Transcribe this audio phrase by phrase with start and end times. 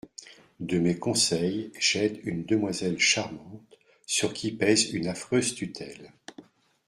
[0.59, 3.77] De mes conseils j’aide une demoiselle Charmante,
[4.07, 6.11] sur qui pèse une affreuse tutelle.